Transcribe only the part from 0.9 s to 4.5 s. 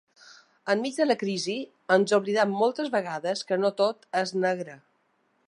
de la crisi, ens oblidem moltes vegades que no tot és